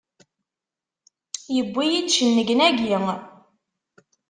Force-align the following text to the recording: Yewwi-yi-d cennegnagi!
Yewwi-yi-d 1.55 2.09
cennegnagi! 2.15 2.95